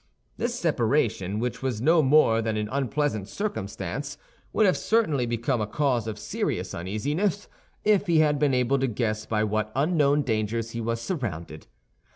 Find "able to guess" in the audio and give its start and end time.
8.55-9.27